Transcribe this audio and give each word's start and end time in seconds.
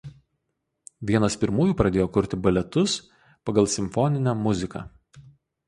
Vienas 1.11 1.37
pirmųjų 1.43 1.75
pradėjo 1.83 2.07
kurti 2.17 2.41
baletus 2.47 2.97
pagal 3.51 3.71
simfoninę 3.77 4.37
muziką. 4.43 4.85